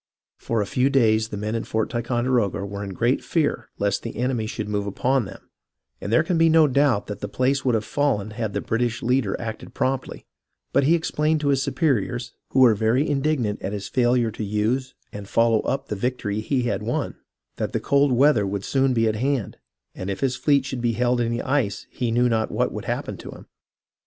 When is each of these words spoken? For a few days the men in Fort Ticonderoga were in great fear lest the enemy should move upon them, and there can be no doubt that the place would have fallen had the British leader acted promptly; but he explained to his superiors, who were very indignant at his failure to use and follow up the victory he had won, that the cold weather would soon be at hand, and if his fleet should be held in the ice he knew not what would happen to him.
For 0.39 0.63
a 0.63 0.65
few 0.65 0.89
days 0.89 1.27
the 1.27 1.37
men 1.37 1.53
in 1.53 1.63
Fort 1.63 1.91
Ticonderoga 1.91 2.65
were 2.65 2.83
in 2.83 2.89
great 2.95 3.23
fear 3.23 3.69
lest 3.77 4.01
the 4.01 4.15
enemy 4.17 4.47
should 4.47 4.67
move 4.67 4.87
upon 4.87 5.25
them, 5.25 5.51
and 6.01 6.11
there 6.11 6.23
can 6.23 6.39
be 6.39 6.49
no 6.49 6.65
doubt 6.67 7.05
that 7.05 7.19
the 7.19 7.27
place 7.27 7.63
would 7.63 7.75
have 7.75 7.85
fallen 7.85 8.31
had 8.31 8.53
the 8.53 8.61
British 8.61 9.03
leader 9.03 9.39
acted 9.39 9.75
promptly; 9.75 10.25
but 10.73 10.85
he 10.85 10.95
explained 10.95 11.39
to 11.41 11.49
his 11.49 11.61
superiors, 11.61 12.33
who 12.49 12.61
were 12.61 12.73
very 12.73 13.07
indignant 13.07 13.61
at 13.61 13.73
his 13.73 13.87
failure 13.87 14.31
to 14.31 14.43
use 14.43 14.95
and 15.13 15.29
follow 15.29 15.59
up 15.59 15.87
the 15.87 15.95
victory 15.95 16.39
he 16.39 16.63
had 16.63 16.81
won, 16.81 17.17
that 17.57 17.71
the 17.71 17.79
cold 17.79 18.11
weather 18.11 18.47
would 18.47 18.65
soon 18.65 18.95
be 18.95 19.07
at 19.07 19.17
hand, 19.17 19.57
and 19.93 20.09
if 20.09 20.21
his 20.21 20.35
fleet 20.35 20.65
should 20.65 20.81
be 20.81 20.93
held 20.93 21.21
in 21.21 21.31
the 21.31 21.43
ice 21.43 21.85
he 21.91 22.09
knew 22.09 22.27
not 22.27 22.49
what 22.49 22.71
would 22.71 22.85
happen 22.85 23.17
to 23.17 23.29
him. 23.29 23.45